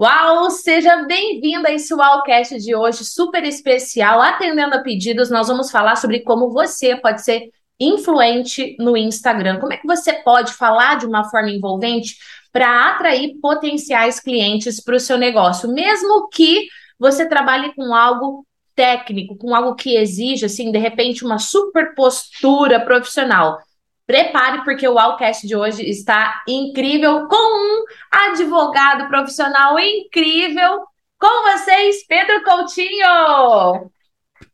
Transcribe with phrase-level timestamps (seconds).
[0.00, 4.22] Uau, seja bem-vindo a esse Wowcast de hoje, super especial.
[4.22, 9.60] Atendendo a pedidos, nós vamos falar sobre como você pode ser influente no Instagram.
[9.60, 12.16] Como é que você pode falar de uma forma envolvente
[12.50, 16.66] para atrair potenciais clientes para o seu negócio, mesmo que
[16.98, 22.80] você trabalhe com algo técnico, com algo que exige, assim, de repente, uma super postura
[22.80, 23.58] profissional.
[24.10, 30.80] Prepare, porque o Allcast de hoje está incrível, com um advogado profissional incrível.
[31.16, 33.88] Com vocês, Pedro Coutinho!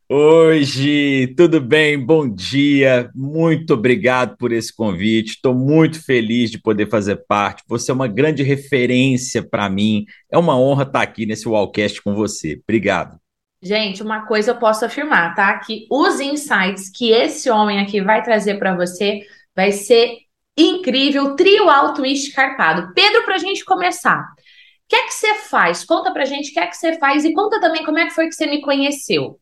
[0.07, 1.97] Hoje, tudo bem?
[1.97, 5.31] Bom dia, muito obrigado por esse convite.
[5.31, 7.63] Estou muito feliz de poder fazer parte.
[7.67, 10.05] Você é uma grande referência para mim.
[10.31, 12.61] É uma honra estar aqui nesse Wallcast com você.
[12.61, 13.17] Obrigado.
[13.59, 15.57] Gente, uma coisa eu posso afirmar, tá?
[15.57, 19.21] Que os insights que esse homem aqui vai trazer para você
[19.57, 20.19] Vai ser
[20.55, 22.93] incrível, trio alto e escarpado.
[22.93, 24.25] Pedro, para a gente começar, o
[24.87, 25.83] que é que você faz?
[25.83, 28.05] Conta para a gente o que é que você faz e conta também como é
[28.05, 29.39] que foi que você me conheceu.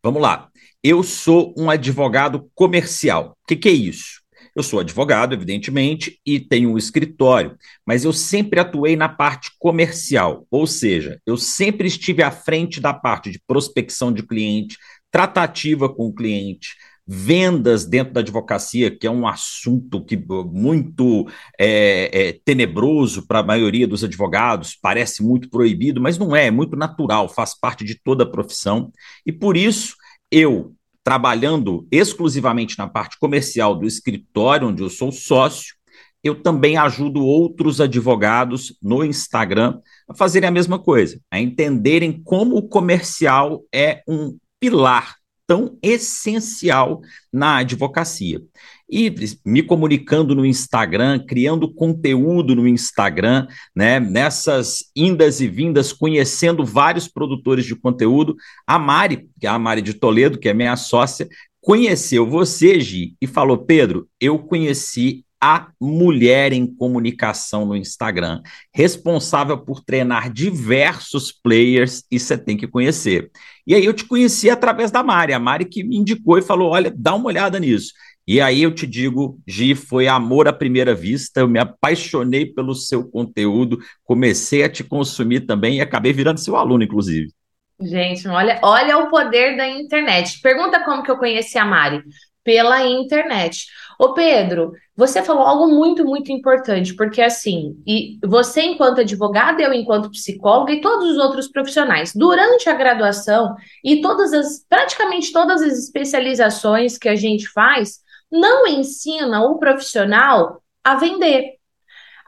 [0.00, 0.48] Vamos lá.
[0.84, 3.36] Eu sou um advogado comercial.
[3.42, 4.22] O que, que é isso?
[4.54, 10.46] Eu sou advogado, evidentemente, e tenho um escritório, mas eu sempre atuei na parte comercial,
[10.50, 14.76] ou seja, eu sempre estive à frente da parte de prospecção de cliente,
[15.12, 16.74] tratativa com o cliente,
[17.10, 21.26] vendas dentro da advocacia, que é um assunto que muito
[21.58, 26.50] é, é, tenebroso para a maioria dos advogados, parece muito proibido, mas não é, é
[26.50, 28.92] muito natural, faz parte de toda a profissão.
[29.24, 29.96] E por isso,
[30.30, 35.78] eu, trabalhando exclusivamente na parte comercial do escritório, onde eu sou sócio,
[36.22, 42.56] eu também ajudo outros advogados no Instagram a fazerem a mesma coisa, a entenderem como
[42.56, 45.17] o comercial é um pilar
[45.48, 47.00] tão essencial
[47.32, 48.40] na advocacia.
[48.88, 49.12] E
[49.44, 57.08] me comunicando no Instagram, criando conteúdo no Instagram, né, nessas indas e vindas, conhecendo vários
[57.08, 61.26] produtores de conteúdo, a Mari, que é a Mari de Toledo, que é minha sócia,
[61.60, 68.42] conheceu você, Gi, e falou: Pedro, eu conheci a mulher em comunicação no Instagram,
[68.74, 73.30] responsável por treinar diversos players, e você tem que conhecer.
[73.66, 76.70] E aí eu te conheci através da Mari, a Mari que me indicou e falou:
[76.70, 77.92] olha, dá uma olhada nisso.
[78.26, 82.74] E aí eu te digo, Gi, foi amor à primeira vista, eu me apaixonei pelo
[82.74, 87.32] seu conteúdo, comecei a te consumir também e acabei virando seu aluno, inclusive.
[87.80, 90.40] Gente, olha, olha o poder da internet.
[90.42, 92.02] Pergunta como que eu conheci a Mari.
[92.44, 93.66] Pela internet.
[93.98, 99.72] Ô Pedro, você falou algo muito, muito importante, porque assim, e você enquanto advogado, eu
[99.72, 103.54] enquanto psicóloga e todos os outros profissionais, durante a graduação
[103.84, 107.98] e todas as, praticamente todas as especializações que a gente faz,
[108.30, 111.57] não ensina o profissional a vender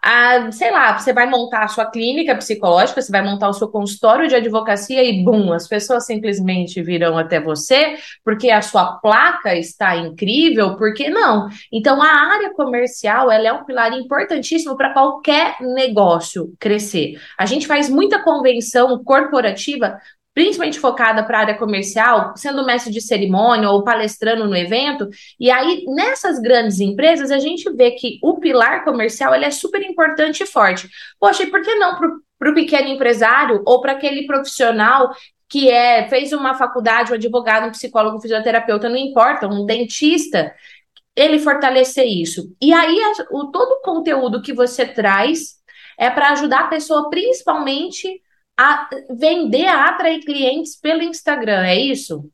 [0.03, 3.69] a, sei lá, você vai montar a sua clínica psicológica, você vai montar o seu
[3.69, 9.55] consultório de advocacia e, bum, as pessoas simplesmente virão até você porque a sua placa
[9.57, 11.49] está incrível, porque não.
[11.73, 17.21] Então, a área comercial, ela é um pilar importantíssimo para qualquer negócio crescer.
[17.39, 19.99] A gente faz muita convenção corporativa
[20.35, 25.09] principalmente focada para a área comercial, sendo mestre de cerimônia ou palestrando no evento.
[25.39, 29.83] E aí, nessas grandes empresas, a gente vê que o pilar comercial ele é super
[29.83, 30.89] importante e forte.
[31.19, 31.99] Poxa, e por que não
[32.39, 35.11] para o pequeno empresário ou para aquele profissional
[35.49, 40.55] que é fez uma faculdade, um advogado, um psicólogo, um fisioterapeuta, não importa, um dentista,
[41.17, 42.55] ele fortalecer isso.
[42.63, 42.97] E aí,
[43.33, 45.61] o, todo o conteúdo que você traz
[45.99, 48.23] é para ajudar a pessoa, principalmente
[48.61, 52.31] a vender, a atrair clientes pelo Instagram, é isso?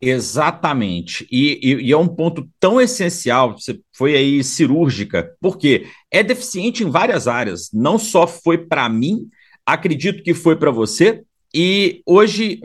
[0.00, 1.24] Exatamente.
[1.30, 6.82] E, e, e, é um ponto tão essencial, você foi aí cirúrgica, porque é deficiente
[6.82, 7.70] em várias áreas.
[7.72, 9.28] Não só foi para mim,
[9.64, 11.22] acredito que foi para você,
[11.54, 12.60] e hoje,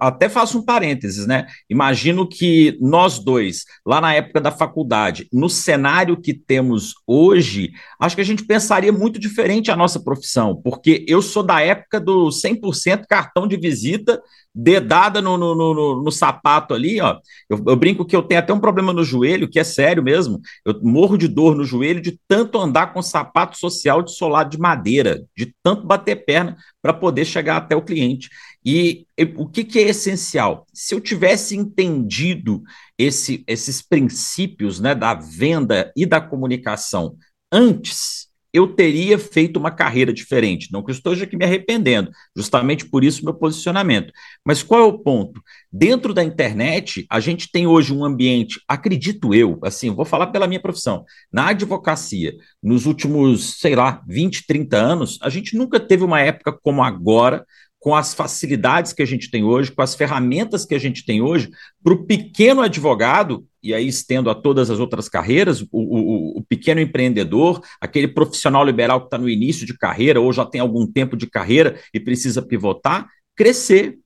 [0.00, 1.46] até faço um parênteses, né?
[1.70, 7.70] Imagino que nós dois, lá na época da faculdade, no cenário que temos hoje,
[8.00, 12.00] acho que a gente pensaria muito diferente a nossa profissão, porque eu sou da época
[12.00, 14.20] do 100% cartão de visita
[14.54, 17.18] dedada no, no, no, no, sapato ali, ó.
[17.48, 20.40] Eu, eu, brinco que eu tenho até um problema no joelho, que é sério mesmo.
[20.64, 24.58] Eu morro de dor no joelho de tanto andar com sapato social de solado de
[24.58, 28.28] madeira, de tanto bater perna para poder chegar até o cliente.
[28.64, 30.66] E, e o que, que, é essencial?
[30.72, 32.62] Se eu tivesse entendido
[32.98, 37.16] esse, esses princípios né, da venda e da comunicação
[37.50, 40.70] antes, eu teria feito uma carreira diferente.
[40.72, 44.12] Não que eu esteja aqui me arrependendo, justamente por isso meu posicionamento.
[44.44, 45.40] Mas qual é o ponto?
[45.72, 50.46] Dentro da internet, a gente tem hoje um ambiente, acredito eu, assim, vou falar pela
[50.46, 56.04] minha profissão, na advocacia, nos últimos, sei lá, 20, 30 anos, a gente nunca teve
[56.04, 57.46] uma época como agora,
[57.82, 61.20] com as facilidades que a gente tem hoje, com as ferramentas que a gente tem
[61.20, 61.50] hoje,
[61.82, 66.44] para o pequeno advogado, e aí estendo a todas as outras carreiras, o, o, o
[66.48, 70.86] pequeno empreendedor, aquele profissional liberal que está no início de carreira ou já tem algum
[70.86, 73.98] tempo de carreira e precisa pivotar, crescer.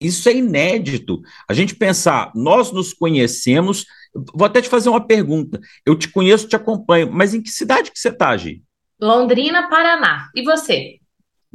[0.00, 1.20] Isso é inédito.
[1.48, 3.84] A gente pensar, nós nos conhecemos.
[4.32, 5.58] Vou até te fazer uma pergunta.
[5.84, 8.62] Eu te conheço, te acompanho, mas em que cidade que você está, Gi?
[9.00, 10.30] Londrina, Paraná.
[10.36, 11.00] E você?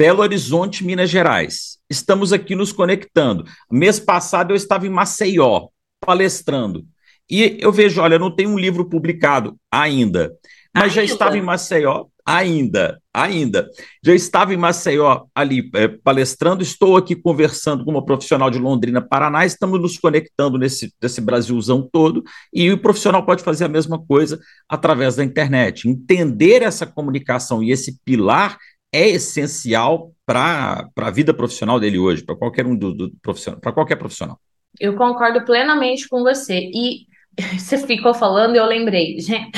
[0.01, 1.77] Belo Horizonte, Minas Gerais.
[1.87, 3.45] Estamos aqui nos conectando.
[3.71, 5.67] Mês passado eu estava em Maceió,
[6.03, 6.87] palestrando.
[7.29, 10.35] E eu vejo, olha, não tem um livro publicado ainda,
[10.73, 10.95] mas ainda?
[10.95, 13.69] já estava em Maceió, ainda, ainda.
[14.03, 19.03] Já estava em Maceió ali é, palestrando, estou aqui conversando com uma profissional de Londrina,
[19.07, 24.03] Paraná, estamos nos conectando nesse, nesse Brasilzão todo, e o profissional pode fazer a mesma
[24.03, 25.87] coisa através da internet.
[25.87, 28.57] Entender essa comunicação e esse pilar
[28.91, 33.71] é essencial para a vida profissional dele hoje, para qualquer um do, do profissional, para
[33.71, 34.39] qualquer profissional.
[34.79, 36.69] Eu concordo plenamente com você.
[36.73, 37.07] E
[37.57, 39.19] você ficou falando, eu lembrei.
[39.19, 39.51] Gente,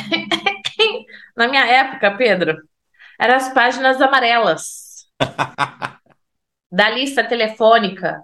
[1.35, 2.57] na minha época, Pedro,
[3.19, 5.07] eram as páginas amarelas
[6.71, 8.21] da lista telefônica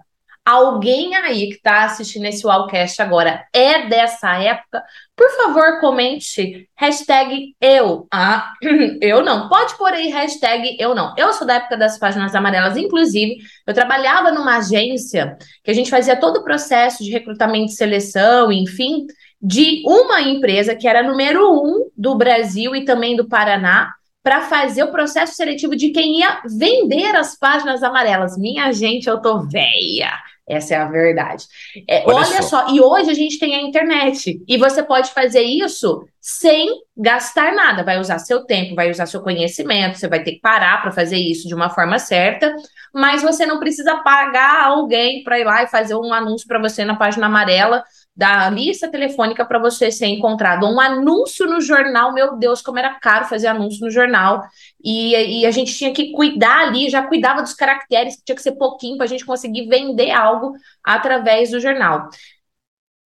[0.50, 4.82] alguém aí que está assistindo esse Wallcast agora é dessa época,
[5.16, 8.06] por favor, comente hashtag eu.
[8.12, 8.52] Ah,
[9.00, 9.48] eu não.
[9.48, 11.14] Pode pôr aí hashtag eu não.
[11.16, 12.76] Eu sou da época das páginas amarelas.
[12.76, 13.36] Inclusive,
[13.66, 18.50] eu trabalhava numa agência que a gente fazia todo o processo de recrutamento e seleção,
[18.50, 19.06] enfim,
[19.40, 23.92] de uma empresa que era número um do Brasil e também do Paraná,
[24.22, 28.36] para fazer o processo seletivo de quem ia vender as páginas amarelas.
[28.36, 30.12] Minha gente, eu tô velha.
[30.50, 31.44] Essa é a verdade.
[31.88, 32.66] É, olha, olha só.
[32.66, 32.74] só.
[32.74, 34.42] e hoje a gente tem a internet.
[34.48, 37.84] E você pode fazer isso sem gastar nada.
[37.84, 41.16] Vai usar seu tempo, vai usar seu conhecimento, você vai ter que parar para fazer
[41.16, 42.54] isso de uma forma certa,
[42.92, 46.84] mas você não precisa pagar alguém para ir lá e fazer um anúncio para você
[46.84, 47.84] na página amarela
[48.20, 50.66] da lista telefônica para você ser encontrado.
[50.66, 54.42] Um anúncio no jornal, meu Deus, como era caro fazer anúncio no jornal.
[54.84, 58.52] E, e a gente tinha que cuidar ali, já cuidava dos caracteres, tinha que ser
[58.52, 60.52] pouquinho para a gente conseguir vender algo
[60.84, 62.10] através do jornal.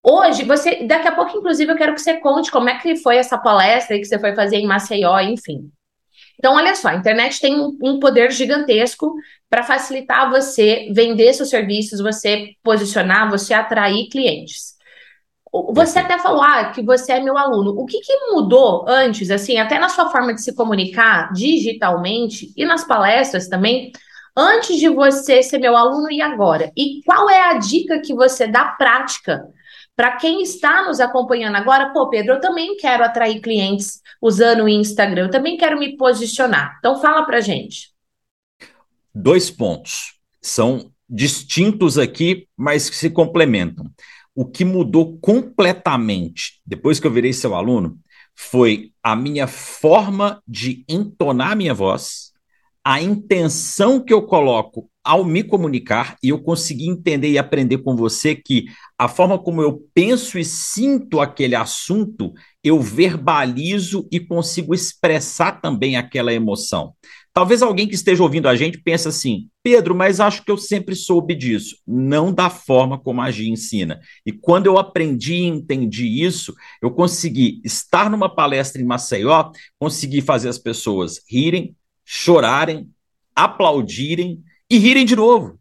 [0.03, 3.17] Hoje, você, daqui a pouco, inclusive, eu quero que você conte como é que foi
[3.17, 5.71] essa palestra que você foi fazer em Maceió, enfim.
[6.37, 9.15] Então, olha só, a internet tem um poder gigantesco
[9.49, 14.74] para facilitar você vender seus serviços, você posicionar, você atrair clientes.
[15.73, 17.71] Você até falou ah, que você é meu aluno.
[17.79, 22.65] O que, que, mudou antes, assim, até na sua forma de se comunicar digitalmente e
[22.65, 23.93] nas palestras também,
[24.37, 26.73] antes de você ser meu aluno e agora?
[26.77, 29.47] E qual é a dica que você dá prática
[29.95, 31.93] para quem está nos acompanhando agora?
[31.93, 36.75] Pô, Pedro, eu também quero atrair clientes usando o Instagram, eu também quero me posicionar.
[36.81, 37.93] Então, fala para gente.
[39.15, 40.15] Dois pontos.
[40.43, 43.85] São distintos aqui, mas que se complementam
[44.35, 47.99] o que mudou completamente depois que eu virei seu aluno
[48.35, 52.33] foi a minha forma de entonar minha voz,
[52.85, 57.95] a intenção que eu coloco ao me comunicar e eu consegui entender e aprender com
[57.95, 58.65] você que
[58.99, 62.33] a forma como eu penso e sinto aquele assunto,
[62.63, 66.95] eu verbalizo e consigo expressar também aquela emoção.
[67.35, 70.95] Talvez alguém que esteja ouvindo a gente pense assim, Pedro, mas acho que eu sempre
[70.95, 71.77] soube disso.
[71.85, 74.01] Não da forma como a Gi ensina.
[74.25, 79.51] E quando eu aprendi e entendi isso, eu consegui estar numa palestra em Maceió,
[79.81, 81.75] consegui fazer as pessoas rirem,
[82.05, 82.89] chorarem,
[83.35, 85.59] aplaudirem e rirem de novo.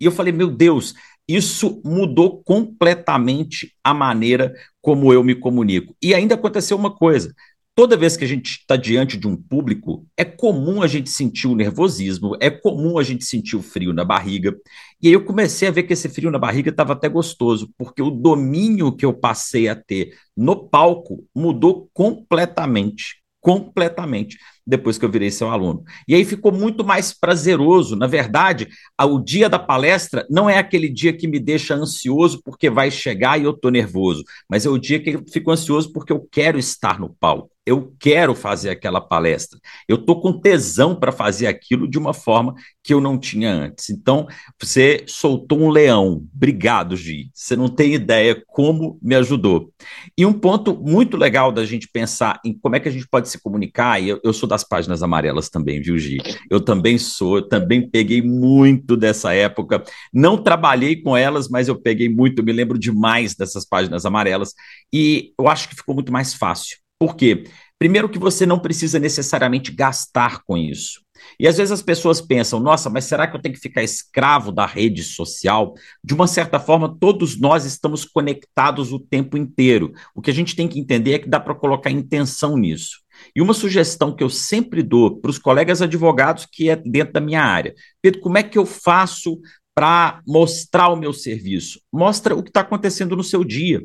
[0.00, 0.94] E eu falei, meu Deus,
[1.28, 4.52] isso mudou completamente a maneira
[4.82, 5.94] como eu me comunico.
[6.02, 7.32] E ainda aconteceu uma coisa:
[7.74, 11.48] toda vez que a gente está diante de um público, é comum a gente sentir
[11.48, 14.56] o nervosismo, é comum a gente sentir o frio na barriga.
[15.02, 18.00] E aí eu comecei a ver que esse frio na barriga estava até gostoso, porque
[18.00, 23.22] o domínio que eu passei a ter no palco mudou completamente.
[23.40, 25.84] Completamente depois que eu virei seu aluno.
[26.08, 27.94] E aí ficou muito mais prazeroso.
[27.94, 32.70] Na verdade, o dia da palestra não é aquele dia que me deixa ansioso porque
[32.70, 36.10] vai chegar e eu estou nervoso, mas é o dia que eu fico ansioso porque
[36.10, 39.58] eu quero estar no palco eu quero fazer aquela palestra.
[39.86, 43.90] Eu estou com tesão para fazer aquilo de uma forma que eu não tinha antes.
[43.90, 44.26] Então,
[44.60, 46.24] você soltou um leão.
[46.34, 47.30] Obrigado, Gi.
[47.34, 49.72] Você não tem ideia como me ajudou.
[50.16, 53.28] E um ponto muito legal da gente pensar em como é que a gente pode
[53.28, 56.18] se comunicar, e eu, eu sou da das páginas amarelas também, viu, Gi?
[56.48, 59.82] Eu também sou, eu também peguei muito dessa época.
[60.12, 64.54] Não trabalhei com elas, mas eu peguei muito, eu me lembro demais dessas páginas amarelas.
[64.92, 66.83] E eu acho que ficou muito mais fácil.
[67.04, 67.44] Por quê?
[67.78, 71.02] Primeiro que você não precisa necessariamente gastar com isso.
[71.38, 74.50] E às vezes as pessoas pensam, nossa, mas será que eu tenho que ficar escravo
[74.50, 75.74] da rede social?
[76.02, 79.92] De uma certa forma, todos nós estamos conectados o tempo inteiro.
[80.14, 83.02] O que a gente tem que entender é que dá para colocar intenção nisso.
[83.36, 87.20] E uma sugestão que eu sempre dou para os colegas advogados, que é dentro da
[87.20, 89.38] minha área: Pedro, como é que eu faço
[89.74, 91.82] para mostrar o meu serviço?
[91.92, 93.82] Mostra o que está acontecendo no seu dia.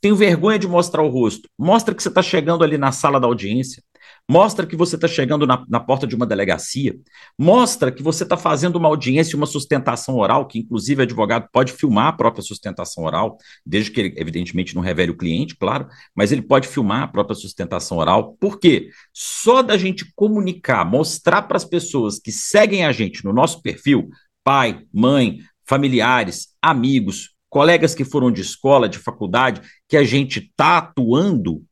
[0.00, 1.48] Tenho vergonha de mostrar o rosto.
[1.58, 3.82] Mostra que você está chegando ali na sala da audiência.
[4.28, 6.96] Mostra que você está chegando na, na, porta de uma delegacia.
[7.38, 11.72] Mostra que você está fazendo uma audiência, uma sustentação oral, que inclusive o advogado pode
[11.72, 16.30] filmar a própria sustentação oral, desde que ele, evidentemente, não revele o cliente, claro, mas
[16.30, 18.36] ele pode filmar a própria sustentação oral.
[18.40, 18.90] Por quê?
[19.12, 24.08] Só da gente comunicar, mostrar para as pessoas que seguem a gente no nosso perfil,
[24.44, 30.78] pai, mãe, familiares, amigos, colegas que foram de escola, de faculdade, que a gente está
[30.78, 31.62] atuando,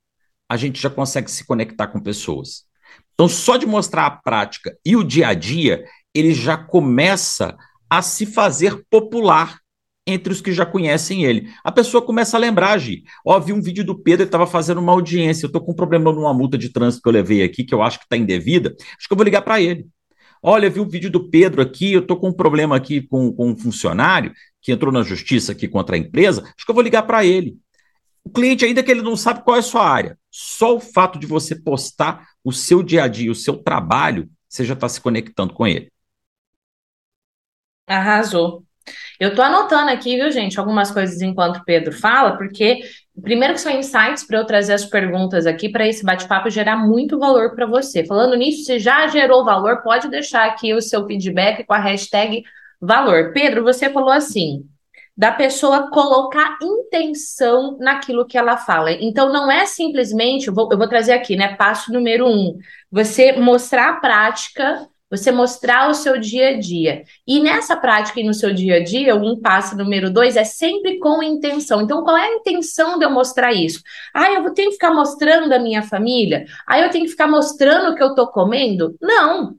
[0.48, 2.64] a gente já consegue se conectar com pessoas.
[3.14, 7.56] Então, só de mostrar a prática e o dia a dia, ele já começa
[7.88, 9.58] a se fazer popular
[10.06, 11.50] entre os que já conhecem ele.
[11.62, 13.04] A pessoa começa a lembrar, Gi.
[13.24, 15.44] Ó, vi um vídeo do Pedro, ele estava fazendo uma audiência.
[15.44, 17.82] Eu estou com um problema numa multa de trânsito que eu levei aqui, que eu
[17.82, 18.74] acho que está indevida.
[18.96, 19.86] Acho que eu vou ligar para ele.
[20.42, 23.50] Olha, vi um vídeo do Pedro aqui, eu estou com um problema aqui com, com
[23.50, 26.42] um funcionário que entrou na justiça aqui contra a empresa.
[26.42, 27.56] Acho que eu vou ligar para ele.
[28.24, 31.18] O cliente, ainda que ele não sabe qual é a sua área, só o fato
[31.18, 35.00] de você postar o seu dia a dia, o seu trabalho, você já está se
[35.00, 35.90] conectando com ele.
[37.86, 38.67] Arrasou.
[39.18, 42.80] Eu estou anotando aqui, viu, gente, algumas coisas enquanto o Pedro fala, porque
[43.22, 47.18] primeiro que são insights para eu trazer as perguntas aqui para esse bate-papo gerar muito
[47.18, 48.04] valor para você.
[48.04, 52.44] Falando nisso, se já gerou valor, pode deixar aqui o seu feedback com a hashtag
[52.80, 53.32] valor.
[53.32, 54.64] Pedro, você falou assim:
[55.18, 58.92] da pessoa colocar intenção naquilo que ela fala.
[58.92, 61.56] Então, não é simplesmente, eu vou, eu vou trazer aqui, né?
[61.56, 62.56] Passo número um:
[62.88, 67.02] você mostrar a prática, você mostrar o seu dia a dia.
[67.26, 70.98] E nessa prática e no seu dia a dia, um passo número dois é sempre
[70.98, 71.80] com intenção.
[71.80, 73.80] Então, qual é a intenção de eu mostrar isso?
[74.14, 76.44] Ah, eu tenho que ficar mostrando a minha família?
[76.66, 78.96] Ah, eu tenho que ficar mostrando o que eu tô comendo?
[79.00, 79.56] Não.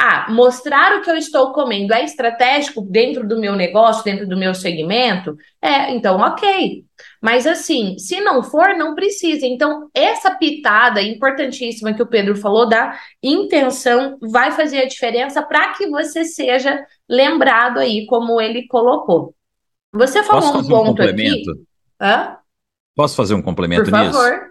[0.00, 4.36] Ah, mostrar o que eu estou comendo é estratégico dentro do meu negócio, dentro do
[4.36, 5.36] meu segmento?
[5.60, 6.84] É, então, ok.
[7.20, 9.44] Mas assim, se não for, não precisa.
[9.44, 15.72] Então, essa pitada importantíssima que o Pedro falou da intenção vai fazer a diferença para
[15.72, 19.34] que você seja lembrado aí, como ele colocou.
[19.92, 21.42] Você falou um ponto um aqui.
[22.00, 22.36] Hã?
[22.94, 24.12] Posso fazer um complemento Por nisso?
[24.12, 24.48] Por favor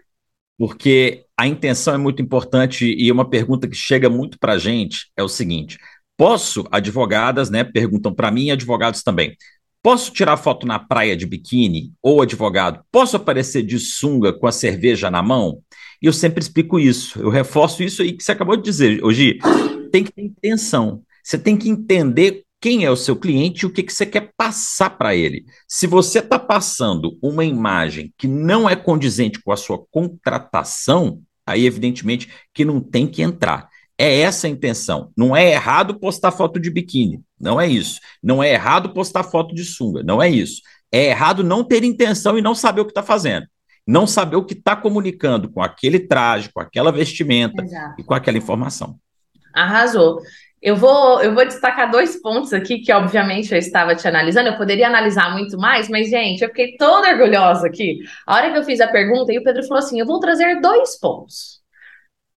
[0.58, 5.12] porque a intenção é muito importante e uma pergunta que chega muito para a gente
[5.16, 5.78] é o seguinte:
[6.18, 9.36] posso, advogadas, né, perguntam para mim advogados também,
[9.84, 11.94] posso tirar foto na praia de biquíni?
[12.02, 15.62] Ou advogado, posso aparecer de sunga com a cerveja na mão?
[16.02, 19.38] E eu sempre explico isso, eu reforço isso aí que você acabou de dizer, hoje
[19.92, 21.04] tem que ter intenção.
[21.24, 24.32] Você tem que entender quem é o seu cliente e o que, que você quer
[24.36, 25.46] passar para ele.
[25.68, 31.66] Se você está passando uma imagem que não é condizente com a sua contratação, aí
[31.66, 33.70] evidentemente que não tem que entrar.
[33.98, 35.12] É essa a intenção.
[35.18, 37.22] Não é errado postar foto de biquíni.
[37.40, 38.00] Não é isso.
[38.22, 40.04] Não é errado postar foto de sunga.
[40.04, 40.62] Não é isso.
[40.92, 43.48] É errado não ter intenção e não saber o que está fazendo.
[43.88, 48.00] Não saber o que está comunicando com aquele traje, com aquela vestimenta Exato.
[48.00, 49.00] e com aquela informação.
[49.54, 50.22] Arrasou.
[50.62, 54.50] Eu vou, eu vou destacar dois pontos aqui que, obviamente, eu estava te analisando.
[54.50, 58.00] Eu poderia analisar muito mais, mas, gente, eu fiquei toda orgulhosa aqui.
[58.26, 60.60] A hora que eu fiz a pergunta, e o Pedro falou assim: eu vou trazer
[60.60, 61.62] dois pontos.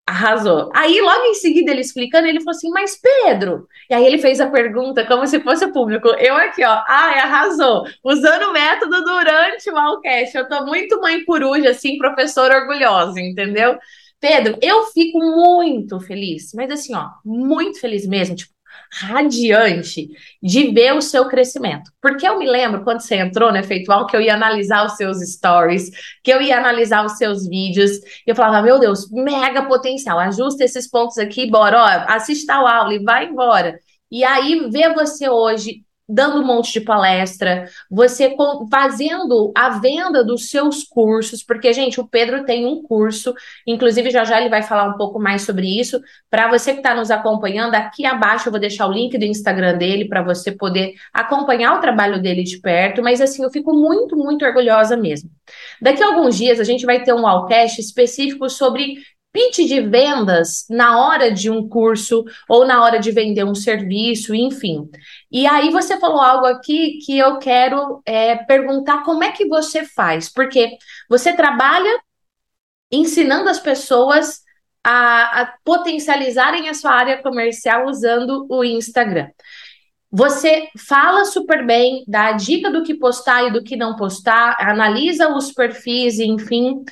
[0.06, 0.72] Arrasou.
[0.74, 3.68] Aí, logo em seguida, ele explicando, ele falou assim: Mas Pedro.
[3.90, 6.08] E aí, ele fez a pergunta como se fosse público.
[6.18, 6.84] Eu aqui, ó.
[6.88, 7.86] Ai, arrasou.
[8.04, 10.36] Usando o método durante o Alcast.
[10.36, 13.78] Eu tô muito mãe coruja, assim, professora orgulhosa, entendeu?
[14.20, 18.54] Pedro, eu fico muito feliz, mas assim, ó, muito feliz mesmo, tipo,
[18.92, 20.10] radiante
[20.42, 21.92] de ver o seu crescimento.
[22.02, 25.20] Porque eu me lembro quando você entrou no Efeitual que eu ia analisar os seus
[25.20, 25.90] stories,
[26.24, 30.64] que eu ia analisar os seus vídeos, e eu falava, meu Deus, mega potencial, ajusta
[30.64, 33.80] esses pontos aqui, bora, ó, assista a aula e vai embora.
[34.12, 38.36] E aí, ver você hoje dando um monte de palestra, você
[38.72, 43.34] fazendo a venda dos seus cursos, porque, gente, o Pedro tem um curso,
[43.68, 46.02] inclusive já já ele vai falar um pouco mais sobre isso.
[46.30, 49.78] Para você que está nos acompanhando, aqui abaixo eu vou deixar o link do Instagram
[49.78, 54.16] dele para você poder acompanhar o trabalho dele de perto, mas assim, eu fico muito,
[54.18, 55.30] muito orgulhosa mesmo.
[55.80, 58.96] Daqui a alguns dias a gente vai ter um Allcast específico sobre
[59.32, 64.34] pitch de vendas na hora de um curso ou na hora de vender um serviço,
[64.34, 64.90] enfim.
[65.32, 69.86] E aí você falou algo aqui que eu quero é, perguntar como é que você
[69.86, 70.78] faz, porque
[71.10, 72.00] você trabalha
[72.92, 74.42] ensinando as pessoas
[74.84, 79.28] a, a potencializarem a sua área comercial usando o Instagram.
[80.12, 84.58] Você fala super bem, dá a dica do que postar e do que não postar,
[84.60, 86.84] analisa os perfis, enfim.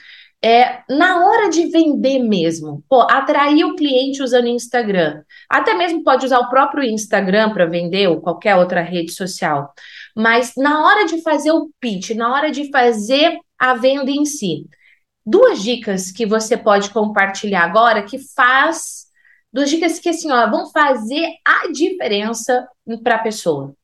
[0.43, 5.23] É, na hora de vender mesmo, pô, atrair o cliente usando Instagram.
[5.49, 9.73] Até mesmo pode usar o próprio Instagram para vender ou qualquer outra rede social.
[10.15, 14.65] Mas na hora de fazer o pitch, na hora de fazer a venda em si,
[15.25, 19.07] duas dicas que você pode compartilhar agora que faz
[19.51, 22.67] duas dicas que assim, ó, vão fazer a diferença
[23.03, 23.75] para a pessoa.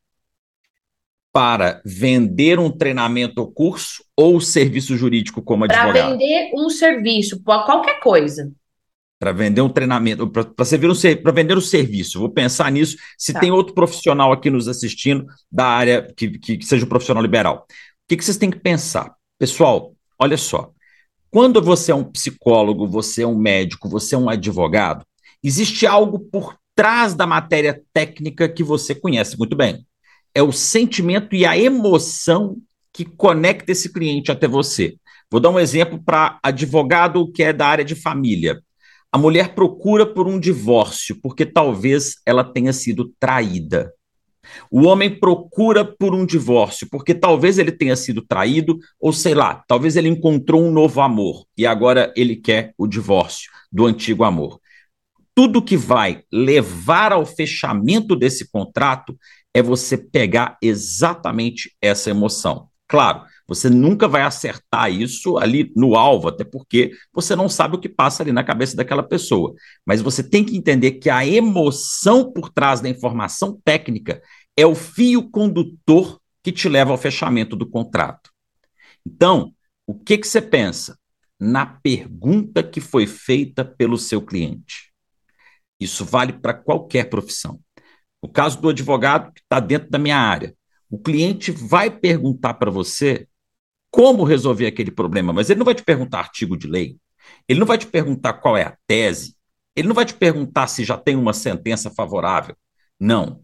[1.33, 5.93] Para vender um treinamento ou curso ou serviço jurídico como advogado?
[5.93, 8.51] Para vender um serviço, qualquer coisa.
[9.19, 12.19] Para vender um treinamento, para um, vender o um serviço.
[12.19, 12.97] Vou pensar nisso.
[13.17, 13.39] Se tá.
[13.39, 17.65] tem outro profissional aqui nos assistindo da área que, que, que seja um profissional liberal.
[17.67, 19.15] O que, que vocês têm que pensar?
[19.39, 20.71] Pessoal, olha só.
[21.31, 25.03] Quando você é um psicólogo, você é um médico, você é um advogado,
[25.43, 29.83] existe algo por trás da matéria técnica que você conhece muito bem.
[30.35, 32.57] É o sentimento e a emoção
[32.91, 34.95] que conecta esse cliente até você.
[35.29, 38.61] Vou dar um exemplo para advogado que é da área de família.
[39.11, 43.91] A mulher procura por um divórcio porque talvez ela tenha sido traída.
[44.69, 49.63] O homem procura por um divórcio porque talvez ele tenha sido traído, ou sei lá,
[49.67, 54.59] talvez ele encontrou um novo amor e agora ele quer o divórcio do antigo amor
[55.35, 59.17] tudo que vai levar ao fechamento desse contrato
[59.53, 62.69] é você pegar exatamente essa emoção.
[62.87, 67.79] Claro, você nunca vai acertar isso ali no alvo, até porque você não sabe o
[67.79, 69.53] que passa ali na cabeça daquela pessoa.
[69.85, 74.21] Mas você tem que entender que a emoção por trás da informação técnica
[74.55, 78.31] é o fio condutor que te leva ao fechamento do contrato.
[79.05, 79.53] Então,
[79.87, 80.97] o que, que você pensa?
[81.39, 84.93] Na pergunta que foi feita pelo seu cliente.
[85.79, 87.59] Isso vale para qualquer profissão.
[88.23, 90.55] No caso do advogado, que está dentro da minha área,
[90.89, 93.27] o cliente vai perguntar para você
[93.91, 96.97] como resolver aquele problema, mas ele não vai te perguntar artigo de lei,
[97.47, 99.35] ele não vai te perguntar qual é a tese,
[99.75, 102.55] ele não vai te perguntar se já tem uma sentença favorável.
[102.99, 103.43] Não.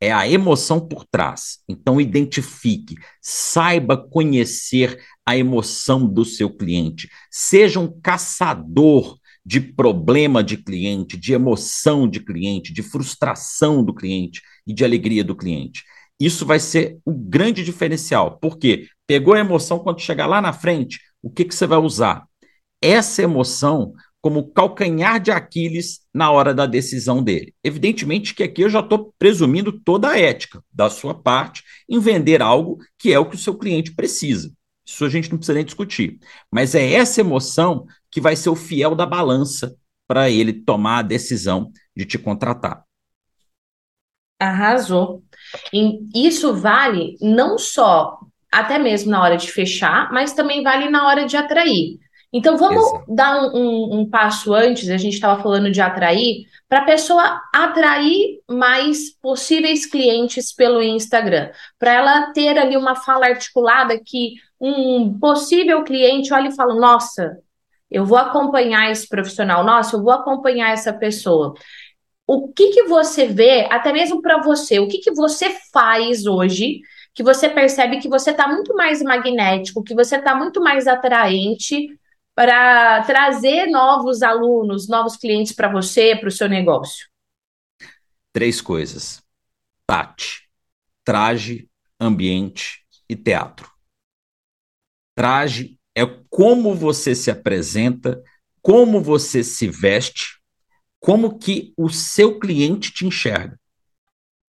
[0.00, 1.58] É a emoção por trás.
[1.68, 7.10] Então, identifique, saiba conhecer a emoção do seu cliente.
[7.30, 9.18] Seja um caçador
[9.50, 15.24] de problema de cliente, de emoção de cliente, de frustração do cliente e de alegria
[15.24, 15.82] do cliente.
[16.20, 21.00] Isso vai ser o grande diferencial, porque pegou a emoção quando chegar lá na frente,
[21.20, 22.22] o que, que você vai usar?
[22.80, 27.52] Essa emoção como calcanhar de Aquiles na hora da decisão dele.
[27.64, 32.40] Evidentemente que aqui eu já estou presumindo toda a ética da sua parte em vender
[32.40, 34.52] algo que é o que o seu cliente precisa.
[34.86, 36.18] Isso a gente não precisa nem discutir.
[36.52, 41.02] Mas é essa emoção que vai ser o fiel da balança para ele tomar a
[41.02, 42.84] decisão de te contratar.
[44.38, 45.22] Arrasou.
[45.72, 48.18] E isso vale não só
[48.50, 51.98] até mesmo na hora de fechar, mas também vale na hora de atrair.
[52.32, 53.14] Então vamos Exato.
[53.14, 57.42] dar um, um, um, passo antes, a gente estava falando de atrair, para a pessoa
[57.52, 65.18] atrair mais possíveis clientes pelo Instagram, para ela ter ali uma fala articulada que um
[65.18, 67.38] possível cliente olha e fala: Nossa,
[67.90, 71.54] eu vou acompanhar esse profissional, nossa, eu vou acompanhar essa pessoa.
[72.26, 76.80] O que, que você vê, até mesmo para você, o que, que você faz hoje
[77.12, 81.98] que você percebe que você está muito mais magnético, que você está muito mais atraente
[82.34, 87.08] para trazer novos alunos, novos clientes para você, para o seu negócio?
[88.32, 89.20] Três coisas:
[89.86, 90.48] Tati,
[91.04, 93.68] traje, ambiente e teatro.
[95.16, 98.22] Traje é como você se apresenta,
[98.62, 100.40] como você se veste,
[100.98, 103.58] como que o seu cliente te enxerga.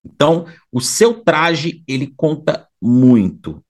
[0.04, 3.64] Então, o seu traje, ele conta muito.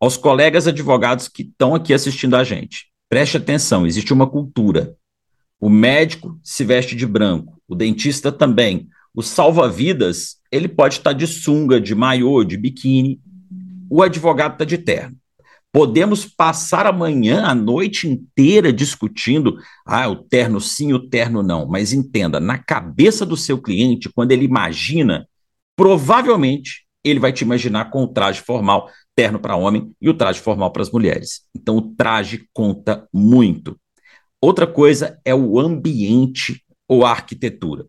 [0.00, 4.96] Aos colegas advogados que estão aqui assistindo a gente, preste atenção, existe uma cultura.
[5.60, 8.88] O médico se veste de branco, o dentista também.
[9.14, 13.20] O salva-vidas, ele pode estar de sunga, de maiô, de biquíni.
[13.88, 15.16] O advogado está de terno.
[15.72, 19.56] Podemos passar a manhã, a noite inteira discutindo,
[19.86, 21.66] ah, o terno sim, o terno não.
[21.66, 25.26] Mas entenda, na cabeça do seu cliente, quando ele imagina,
[25.74, 30.40] provavelmente ele vai te imaginar com o traje formal, terno para homem e o traje
[30.40, 31.42] formal para as mulheres.
[31.56, 33.76] Então o traje conta muito.
[34.40, 37.86] Outra coisa é o ambiente ou a arquitetura.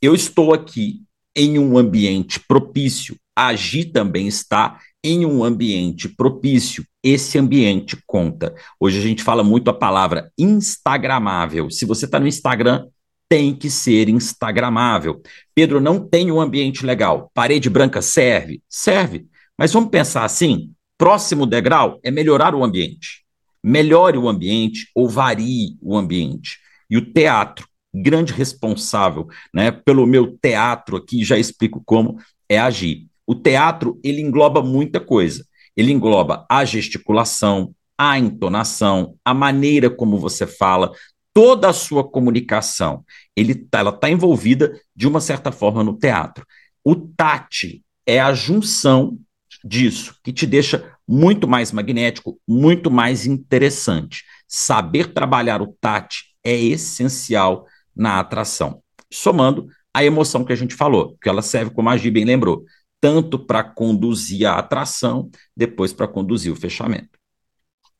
[0.00, 1.02] Eu estou aqui
[1.34, 6.84] em um ambiente propício, a Gi também está em um ambiente propício.
[7.02, 8.52] Esse ambiente conta.
[8.80, 11.70] Hoje a gente fala muito a palavra instagramável.
[11.70, 12.88] Se você está no Instagram,
[13.28, 15.22] tem que ser instagramável.
[15.54, 17.30] Pedro, não tem um ambiente legal.
[17.32, 18.60] Parede branca serve?
[18.68, 19.26] Serve.
[19.56, 23.24] Mas vamos pensar assim: próximo degrau é melhorar o ambiente.
[23.62, 26.58] Melhore o ambiente ou varie o ambiente.
[26.90, 33.06] E o teatro, grande responsável né, pelo meu teatro aqui, já explico como, é agir.
[33.26, 35.44] O teatro, ele engloba muita coisa.
[35.76, 40.92] Ele engloba a gesticulação, a entonação, a maneira como você fala,
[41.34, 43.04] toda a sua comunicação.
[43.34, 46.46] Ele, tá, ela está envolvida, de uma certa forma, no teatro.
[46.84, 49.18] O tate é a junção
[49.64, 54.24] disso, que te deixa muito mais magnético, muito mais interessante.
[54.48, 58.82] Saber trabalhar o tate é essencial na atração.
[59.12, 62.64] Somando a emoção que a gente falou, que ela serve, como a Gi bem lembrou,
[63.00, 67.16] tanto para conduzir a atração, depois para conduzir o fechamento.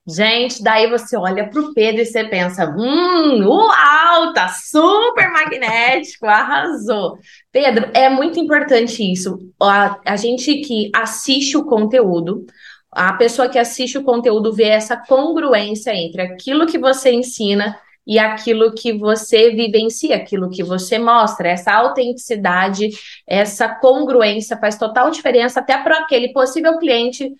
[0.08, 6.26] Gente, daí você olha para o Pedro e você pensa: hum, uau, tá super magnético,
[6.26, 7.18] arrasou.
[7.50, 9.36] Pedro, é muito importante isso.
[9.60, 12.46] A, a gente que assiste o conteúdo,
[12.92, 17.76] a pessoa que assiste o conteúdo vê essa congruência entre aquilo que você ensina
[18.06, 21.48] e aquilo que você vivencia, aquilo que você mostra.
[21.48, 22.90] Essa autenticidade,
[23.26, 27.32] essa congruência faz total diferença até para aquele possível cliente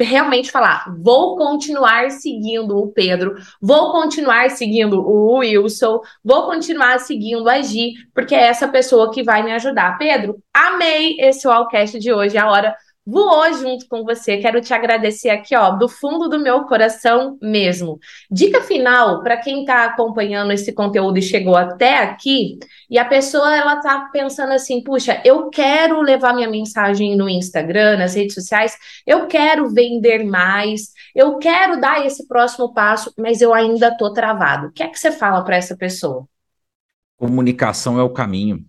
[0.00, 7.48] realmente falar: vou continuar seguindo o Pedro, vou continuar seguindo o Wilson, vou continuar seguindo
[7.48, 9.98] a Gi, porque é essa pessoa que vai me ajudar.
[9.98, 14.38] Pedro, amei esse Wallcast de hoje, a hora voou junto com você.
[14.38, 17.98] Quero te agradecer aqui, ó, do fundo do meu coração mesmo.
[18.30, 23.54] Dica final para quem está acompanhando esse conteúdo e chegou até aqui, e a pessoa
[23.54, 28.76] ela tá pensando assim, puxa, eu quero levar minha mensagem no Instagram, nas redes sociais,
[29.06, 34.68] eu quero vender mais, eu quero dar esse próximo passo, mas eu ainda tô travado.
[34.68, 36.26] O que é que você fala para essa pessoa?
[37.16, 38.64] Comunicação é o caminho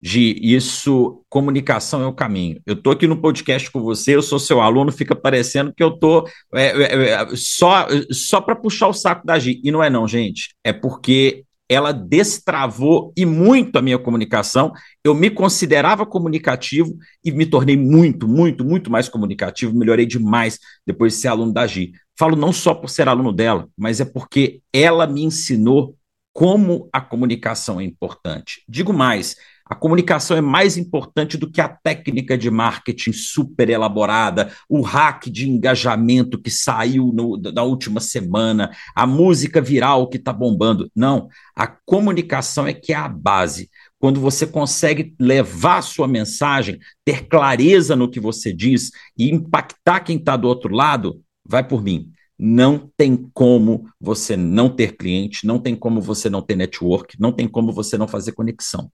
[0.00, 2.60] de isso, comunicação é o caminho.
[2.64, 5.88] Eu estou aqui no podcast com você, eu sou seu aluno, fica parecendo que eu
[5.88, 9.60] estou é, é, é, só, só para puxar o saco da Gi.
[9.64, 10.54] E não é não, gente.
[10.62, 14.72] É porque ela destravou e muito a minha comunicação.
[15.04, 19.76] Eu me considerava comunicativo e me tornei muito, muito, muito mais comunicativo.
[19.76, 21.92] Melhorei demais depois de ser aluno da Gi.
[22.16, 25.94] Falo não só por ser aluno dela, mas é porque ela me ensinou
[26.32, 28.62] como a comunicação é importante.
[28.68, 29.36] Digo mais,
[29.68, 35.26] a comunicação é mais importante do que a técnica de marketing super elaborada, o hack
[35.26, 40.90] de engajamento que saiu no, na última semana, a música viral que está bombando.
[40.96, 43.68] Não, a comunicação é que é a base.
[43.98, 50.00] Quando você consegue levar a sua mensagem, ter clareza no que você diz e impactar
[50.00, 52.10] quem está do outro lado, vai por mim.
[52.38, 57.32] Não tem como você não ter cliente, não tem como você não ter network, não
[57.32, 58.88] tem como você não fazer conexão.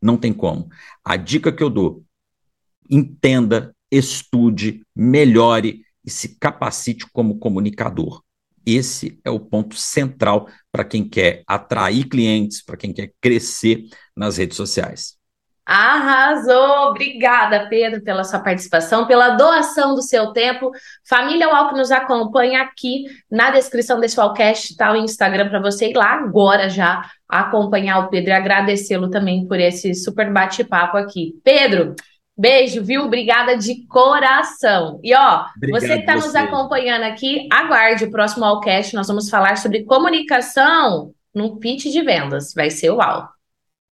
[0.00, 0.68] Não tem como.
[1.04, 2.04] A dica que eu dou:
[2.88, 8.22] entenda, estude, melhore e se capacite como comunicador.
[8.64, 13.84] Esse é o ponto central para quem quer atrair clientes, para quem quer crescer
[14.16, 15.19] nas redes sociais.
[15.70, 16.88] Arrasou!
[16.90, 20.72] Obrigada, Pedro, pela sua participação, pela doação do seu tempo.
[21.08, 25.90] Família UAL que nos acompanha aqui na descrição desse Wallcast está o Instagram para você
[25.90, 31.34] ir lá agora já acompanhar o Pedro e agradecê-lo também por esse super bate-papo aqui.
[31.44, 31.94] Pedro,
[32.36, 33.04] beijo, viu?
[33.04, 34.98] Obrigada de coração.
[35.04, 38.96] E ó, Obrigado você que está nos acompanhando aqui, aguarde o próximo Wallcast.
[38.96, 42.52] Nós vamos falar sobre comunicação num pitch de vendas.
[42.56, 43.39] Vai ser uau!